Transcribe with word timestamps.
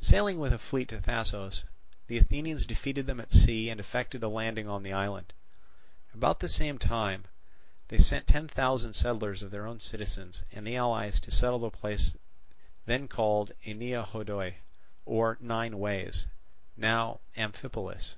Sailing 0.00 0.40
with 0.40 0.52
a 0.52 0.58
fleet 0.58 0.88
to 0.88 0.98
Thasos, 1.00 1.62
the 2.08 2.18
Athenians 2.18 2.66
defeated 2.66 3.06
them 3.06 3.20
at 3.20 3.30
sea 3.30 3.70
and 3.70 3.78
effected 3.78 4.20
a 4.24 4.28
landing 4.28 4.66
on 4.68 4.82
the 4.82 4.92
island. 4.92 5.32
About 6.12 6.40
the 6.40 6.48
same 6.48 6.76
time 6.76 7.26
they 7.86 7.96
sent 7.96 8.26
ten 8.26 8.48
thousand 8.48 8.94
settlers 8.94 9.44
of 9.44 9.52
their 9.52 9.68
own 9.68 9.78
citizens 9.78 10.42
and 10.50 10.66
the 10.66 10.74
allies 10.74 11.20
to 11.20 11.30
settle 11.30 11.60
the 11.60 11.70
place 11.70 12.16
then 12.86 13.06
called 13.06 13.52
Ennea 13.64 14.08
Hodoi 14.08 14.56
or 15.06 15.38
Nine 15.40 15.78
Ways, 15.78 16.26
now 16.76 17.20
Amphipolis. 17.36 18.14